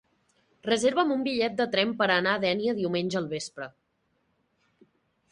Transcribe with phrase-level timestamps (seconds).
[0.67, 3.69] Reserva'm un bitllet de tren per anar a Dénia diumenge al vespre.